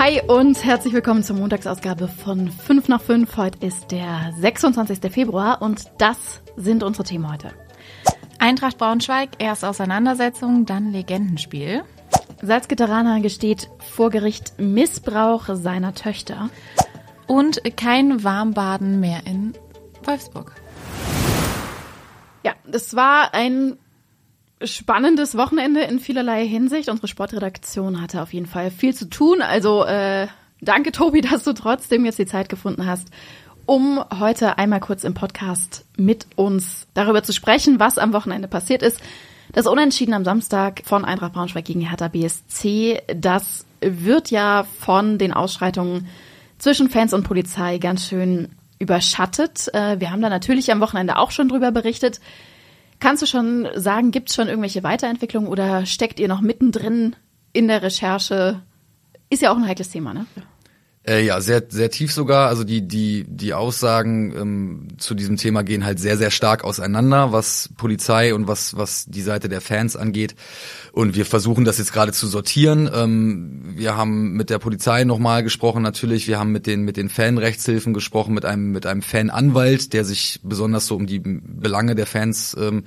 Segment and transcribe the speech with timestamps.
[0.00, 3.36] Hi und herzlich willkommen zur Montagsausgabe von 5 nach 5.
[3.36, 5.12] Heute ist der 26.
[5.12, 7.50] Februar und das sind unsere Themen heute.
[8.38, 11.84] Eintracht Braunschweig, erst Auseinandersetzung, dann Legendenspiel.
[12.40, 16.48] Salzgitteraner gesteht vor Gericht Missbrauch seiner Töchter.
[17.26, 19.52] Und kein Warmbaden mehr in
[20.04, 20.54] Wolfsburg.
[22.42, 23.76] Ja, das war ein
[24.62, 26.88] spannendes Wochenende in vielerlei Hinsicht.
[26.88, 29.42] Unsere Sportredaktion hatte auf jeden Fall viel zu tun.
[29.42, 30.26] Also äh,
[30.60, 33.08] danke, Tobi, dass du trotzdem jetzt die Zeit gefunden hast,
[33.66, 38.82] um heute einmal kurz im Podcast mit uns darüber zu sprechen, was am Wochenende passiert
[38.82, 39.00] ist.
[39.52, 45.32] Das Unentschieden am Samstag von Eintracht Braunschweig gegen Hertha BSC, das wird ja von den
[45.32, 46.06] Ausschreitungen
[46.58, 49.72] zwischen Fans und Polizei ganz schön überschattet.
[49.74, 52.20] Äh, wir haben da natürlich am Wochenende auch schon drüber berichtet.
[53.00, 57.16] Kannst du schon sagen, gibt es schon irgendwelche Weiterentwicklungen oder steckt ihr noch mittendrin
[57.52, 58.62] in der Recherche?
[59.30, 60.26] Ist ja auch ein heikles Thema, ne?
[61.02, 62.48] Äh, ja, sehr, sehr tief sogar.
[62.48, 67.32] Also die, die, die Aussagen ähm, zu diesem Thema gehen halt sehr, sehr stark auseinander,
[67.32, 70.34] was Polizei und was, was die Seite der Fans angeht.
[70.92, 72.90] Und wir versuchen das jetzt gerade zu sortieren.
[72.92, 76.28] Ähm, wir haben mit der Polizei nochmal gesprochen, natürlich.
[76.28, 80.40] Wir haben mit den, mit den Fanrechtshilfen gesprochen, mit einem, mit einem Fananwalt, der sich
[80.42, 82.84] besonders so um die Belange der Fans ähm,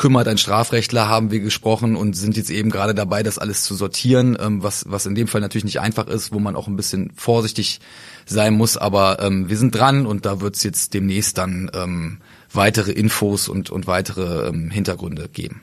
[0.00, 0.26] kümmert.
[0.26, 4.36] Ein Strafrechtler haben wir gesprochen und sind jetzt eben gerade dabei, das alles zu sortieren,
[4.40, 7.12] ähm, was, was in dem Fall natürlich nicht einfach ist, wo man auch ein bisschen
[7.14, 7.80] vorsichtig
[8.24, 8.78] sein muss.
[8.78, 12.18] Aber ähm, wir sind dran und da wird es jetzt demnächst dann ähm,
[12.50, 15.60] weitere Infos und, und weitere ähm, Hintergründe geben.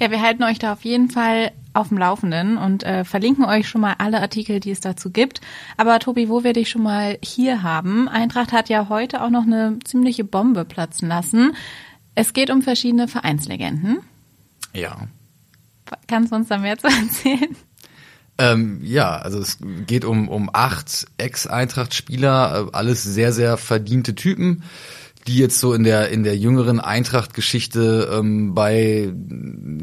[0.00, 3.68] Ja, wir halten euch da auf jeden Fall auf dem Laufenden und äh, verlinken euch
[3.68, 5.42] schon mal alle Artikel, die es dazu gibt.
[5.76, 9.44] Aber Tobi, wo wir dich schon mal hier haben, Eintracht hat ja heute auch noch
[9.44, 11.54] eine ziemliche Bombe platzen lassen.
[12.14, 13.98] Es geht um verschiedene Vereinslegenden.
[14.72, 15.08] Ja.
[16.06, 17.56] Kannst du uns da mehr zu erzählen?
[18.36, 24.64] Ähm, ja, also es geht um, um acht Ex-Eintracht-Spieler, äh, alles sehr, sehr verdiente Typen,
[25.28, 29.12] die jetzt so in der in der jüngeren Eintracht-Geschichte ähm, bei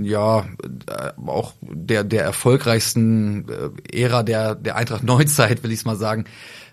[0.01, 0.45] ja
[0.87, 6.25] äh, auch der der erfolgreichsten äh, Ära der der Eintracht Neuzeit, will ich mal sagen,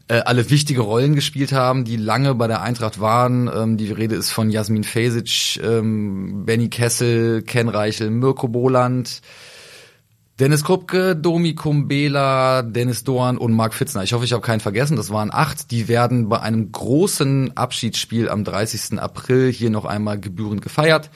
[0.09, 3.51] äh, alle wichtige Rollen gespielt haben, die lange bei der Eintracht waren.
[3.55, 9.21] Ähm, die Rede ist von Jasmin Fesic, ähm, Benny Kessel, Ken Reichel, Mirko Boland,
[10.41, 14.03] Dennis Krupke, Domi Kumbela, Dennis Doan und Marc Fitzner.
[14.03, 14.97] Ich hoffe, ich habe keinen vergessen.
[14.97, 15.71] Das waren acht.
[15.73, 19.01] Die werden bei einem großen Abschiedsspiel am 30.
[19.01, 21.11] April hier noch einmal gebührend gefeiert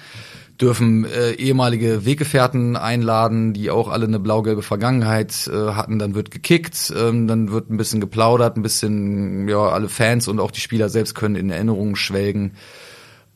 [0.63, 5.99] dürfen äh, ehemalige Weggefährten einladen, die auch alle eine blau-gelbe Vergangenheit äh, hatten.
[5.99, 10.39] Dann wird gekickt, ähm, dann wird ein bisschen geplaudert, ein bisschen, ja, alle Fans und
[10.39, 12.53] auch die Spieler selbst können in Erinnerungen schwelgen.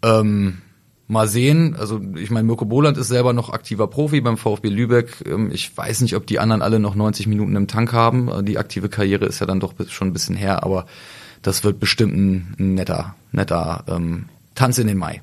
[0.03, 0.59] Ähm,
[1.09, 1.77] mal sehen.
[1.77, 5.25] Also ich meine, Mirko Boland ist selber noch aktiver Profi beim VfB Lübeck.
[5.27, 8.29] Ähm, ich weiß nicht, ob die anderen alle noch 90 Minuten im Tank haben.
[8.29, 10.87] Äh, die aktive Karriere ist ja dann doch schon ein bisschen her, aber
[11.43, 15.23] das wird bestimmt ein, netter, netter ähm, Tanz in den Mai.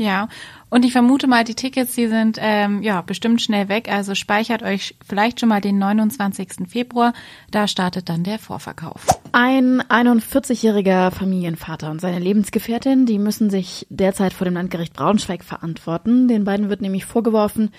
[0.00, 0.28] Ja,
[0.70, 3.92] und ich vermute mal, die Tickets, die sind ähm, ja bestimmt schnell weg.
[3.92, 6.68] Also speichert euch vielleicht schon mal den 29.
[6.68, 7.12] Februar.
[7.50, 9.06] Da startet dann der Vorverkauf.
[9.32, 16.28] Ein 41-jähriger Familienvater und seine Lebensgefährtin, die müssen sich derzeit vor dem Landgericht Braunschweig verantworten.
[16.28, 17.70] Den beiden wird nämlich vorgeworfen,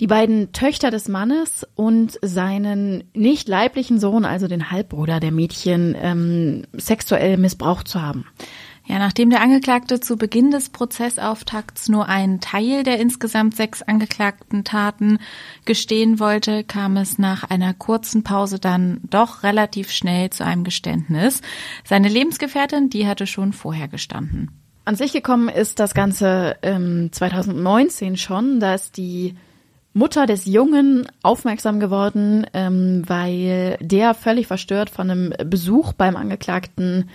[0.00, 5.94] die beiden Töchter des Mannes und seinen nicht leiblichen Sohn, also den Halbbruder der Mädchen,
[5.96, 8.26] ähm, sexuell missbraucht zu haben.
[8.84, 14.64] Ja, nachdem der Angeklagte zu Beginn des Prozessauftakts nur einen Teil der insgesamt sechs angeklagten
[14.64, 15.18] Taten
[15.64, 21.42] gestehen wollte, kam es nach einer kurzen Pause dann doch relativ schnell zu einem Geständnis.
[21.84, 24.50] Seine Lebensgefährtin, die hatte schon vorher gestanden.
[24.84, 28.58] An sich gekommen ist das Ganze ähm, 2019 schon.
[28.58, 29.36] Da ist die
[29.94, 37.10] Mutter des Jungen aufmerksam geworden, ähm, weil der völlig verstört von einem Besuch beim Angeklagten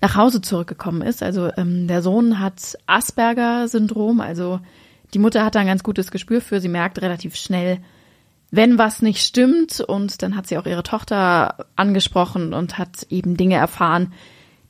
[0.00, 1.22] nach Hause zurückgekommen ist.
[1.22, 4.60] Also ähm, der Sohn hat Asperger-Syndrom, also
[5.12, 6.60] die Mutter hat da ein ganz gutes Gespür für.
[6.60, 7.78] Sie merkt relativ schnell,
[8.50, 9.80] wenn was nicht stimmt.
[9.80, 14.12] Und dann hat sie auch ihre Tochter angesprochen und hat eben Dinge erfahren,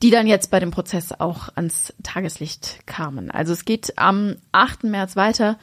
[0.01, 3.29] die dann jetzt bei dem Prozess auch ans Tageslicht kamen.
[3.29, 4.85] Also es geht am 8.
[4.85, 5.57] März weiter.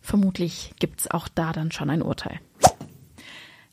[0.00, 2.40] Vermutlich gibt's auch da dann schon ein Urteil.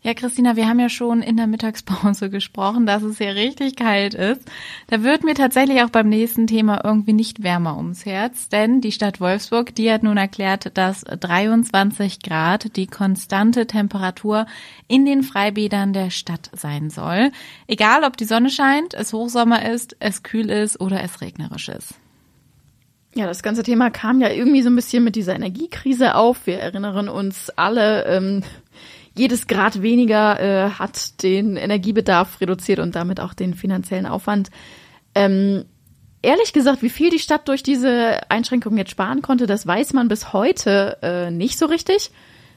[0.02, 4.14] Ja, Christina, wir haben ja schon in der Mittagspause gesprochen, dass es hier richtig kalt
[4.14, 4.42] ist.
[4.88, 8.94] Da wird mir tatsächlich auch beim nächsten Thema irgendwie nicht wärmer ums Herz, denn die
[8.94, 14.46] Stadt Wolfsburg, die hat nun erklärt, dass 23 Grad die konstante Temperatur
[14.88, 17.32] in den Freibädern der Stadt sein soll.
[17.68, 21.96] Egal, ob die Sonne scheint, es Hochsommer ist, es kühl ist oder es regnerisch ist.
[23.16, 26.48] Ja, das ganze Thema kam ja irgendwie so ein bisschen mit dieser Energiekrise auf.
[26.48, 28.44] Wir erinnern uns alle, ähm,
[29.20, 34.50] jedes Grad weniger äh, hat den Energiebedarf reduziert und damit auch den finanziellen Aufwand.
[35.14, 35.66] Ähm,
[36.22, 40.08] ehrlich gesagt, wie viel die Stadt durch diese Einschränkungen jetzt sparen konnte, das weiß man
[40.08, 42.12] bis heute äh, nicht so richtig.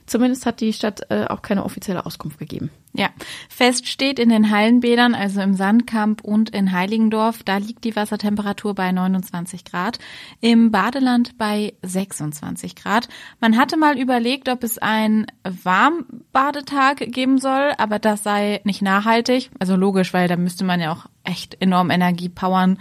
[0.07, 2.71] Zumindest hat die Stadt äh, auch keine offizielle Auskunft gegeben.
[2.95, 3.09] Ja,
[3.49, 8.75] fest steht in den Hallenbädern, also im Sandkamp und in Heiligendorf, da liegt die Wassertemperatur
[8.75, 9.99] bei 29 Grad,
[10.43, 13.09] im Badeland bei 26 Grad.
[13.41, 19.51] Man hatte mal überlegt, ob es einen Warmbadetag geben soll, aber das sei nicht nachhaltig.
[19.59, 22.79] Also logisch, weil da müsste man ja auch echt enorm Energie powern,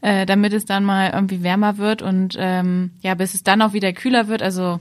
[0.00, 3.74] äh, damit es dann mal irgendwie wärmer wird und ähm, ja, bis es dann auch
[3.74, 4.40] wieder kühler wird.
[4.42, 4.80] Also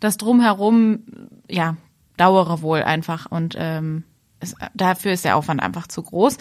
[0.00, 1.04] das drumherum,
[1.48, 1.76] ja,
[2.16, 4.04] dauere wohl einfach und ähm,
[4.40, 6.38] es, dafür ist der Aufwand einfach zu groß.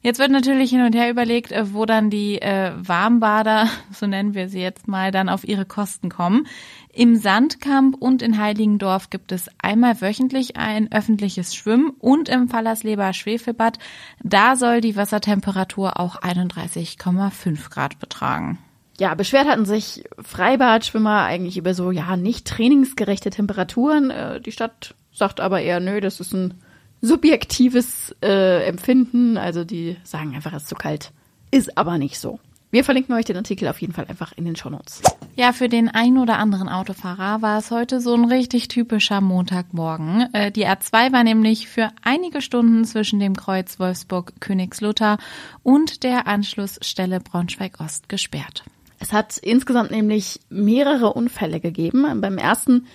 [0.00, 4.34] Jetzt wird natürlich hin und her überlegt, äh, wo dann die äh, Warmbader, so nennen
[4.34, 6.46] wir sie jetzt mal, dann auf ihre Kosten kommen.
[6.92, 13.12] Im Sandkamp und in Heiligendorf gibt es einmal wöchentlich ein öffentliches Schwimmen und im Fallersleber
[13.12, 13.78] Schwefelbad.
[14.22, 18.58] Da soll die Wassertemperatur auch 31,5 Grad betragen.
[19.00, 24.10] Ja, beschwert hatten sich Freibadschwimmer eigentlich über so, ja, nicht trainingsgerechte Temperaturen.
[24.10, 26.54] Äh, die Stadt sagt aber eher, nö, das ist ein
[27.00, 29.36] subjektives äh, Empfinden.
[29.36, 31.12] Also die sagen einfach, es ist zu kalt.
[31.50, 32.40] Ist aber nicht so.
[32.70, 35.00] Wir verlinken euch den Artikel auf jeden Fall einfach in den Shownotes.
[35.36, 40.28] Ja, für den einen oder anderen Autofahrer war es heute so ein richtig typischer Montagmorgen.
[40.34, 45.16] Äh, die A2 war nämlich für einige Stunden zwischen dem Kreuz Wolfsburg-Königslutter
[45.62, 48.64] und der Anschlussstelle Braunschweig-Ost gesperrt.
[48.98, 52.20] Es hat insgesamt nämlich mehrere Unfälle gegeben.
[52.20, 52.86] Beim ersten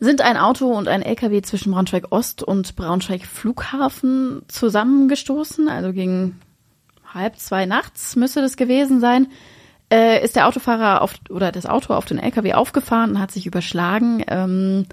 [0.00, 6.38] sind ein Auto und ein LKW zwischen Braunschweig Ost und Braunschweig Flughafen zusammengestoßen, also gegen
[7.12, 9.28] halb zwei nachts müsste das gewesen sein.
[9.90, 13.46] Äh, ist der Autofahrer auf oder das Auto auf den LKW aufgefahren und hat sich
[13.46, 14.24] überschlagen.
[14.26, 14.86] Ähm,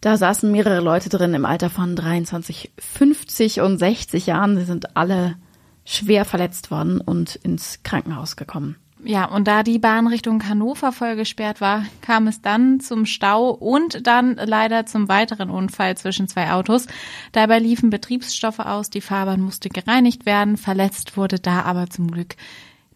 [0.00, 4.56] da saßen mehrere Leute drin im Alter von 23, 50 und 60 Jahren.
[4.56, 5.36] Sie sind alle
[5.84, 8.76] schwer verletzt worden und ins Krankenhaus gekommen.
[9.06, 13.50] Ja, und da die Bahn Richtung Hannover voll gesperrt war, kam es dann zum Stau
[13.50, 16.88] und dann leider zum weiteren Unfall zwischen zwei Autos.
[17.30, 22.34] Dabei liefen Betriebsstoffe aus, die Fahrbahn musste gereinigt werden, verletzt wurde da aber zum Glück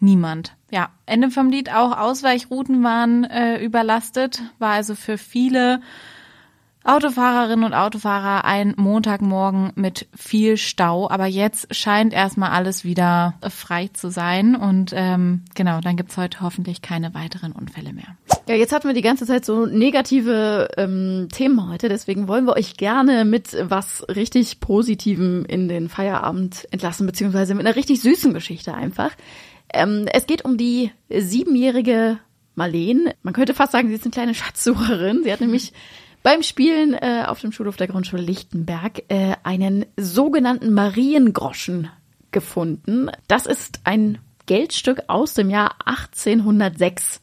[0.00, 0.56] niemand.
[0.72, 5.80] Ja, Ende vom Lied auch Ausweichrouten waren äh, überlastet, war also für viele
[6.82, 13.90] Autofahrerinnen und Autofahrer ein Montagmorgen mit viel Stau, aber jetzt scheint erstmal alles wieder frei
[13.92, 18.16] zu sein und ähm, genau, dann gibt's heute hoffentlich keine weiteren Unfälle mehr.
[18.48, 22.56] Ja, jetzt hatten wir die ganze Zeit so negative ähm, Themen heute, deswegen wollen wir
[22.56, 28.32] euch gerne mit was richtig Positivem in den Feierabend entlassen, beziehungsweise mit einer richtig süßen
[28.32, 29.10] Geschichte einfach.
[29.72, 32.18] Ähm, es geht um die siebenjährige
[32.54, 33.10] Marleen.
[33.22, 35.22] Man könnte fast sagen, sie ist eine kleine Schatzsucherin.
[35.22, 35.72] Sie hat nämlich
[36.22, 41.88] beim Spielen äh, auf dem Schulhof der Grundschule Lichtenberg äh, einen sogenannten Mariengroschen
[42.30, 43.10] gefunden.
[43.28, 47.20] Das ist ein Geldstück aus dem Jahr 1806.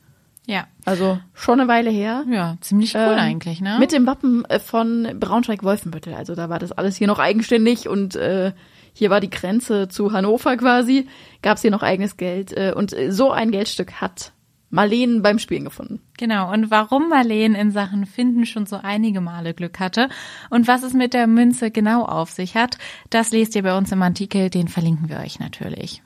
[0.47, 0.65] Ja.
[0.85, 2.23] Also schon eine Weile her.
[2.29, 3.77] Ja, ziemlich cool ähm, eigentlich, ne?
[3.79, 6.13] Mit dem Wappen äh, von Braunschweig-Wolfenbüttel.
[6.13, 8.53] Also da war das alles hier noch eigenständig und äh,
[8.93, 11.07] hier war die Grenze zu Hannover quasi.
[11.41, 12.53] Gab es hier noch eigenes Geld.
[12.53, 14.31] Äh, und so ein Geldstück hat
[14.69, 16.01] Marleen beim Spielen gefunden.
[16.17, 16.51] Genau.
[16.51, 20.09] Und warum Marleen in Sachen Finden schon so einige Male Glück hatte
[20.49, 22.77] und was es mit der Münze genau auf sich hat,
[23.09, 24.49] das lest ihr bei uns im Artikel.
[24.49, 26.01] Den verlinken wir euch natürlich.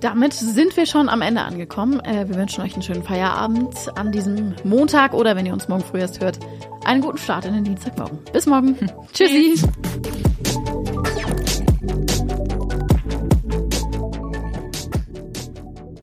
[0.00, 1.98] Damit sind wir schon am Ende angekommen.
[2.00, 5.82] Äh, wir wünschen euch einen schönen Feierabend an diesem Montag oder wenn ihr uns morgen
[5.82, 6.38] früh erst hört,
[6.84, 8.18] einen guten Start in den Dienstagmorgen.
[8.30, 8.76] Bis morgen.
[9.14, 9.54] Tschüssi.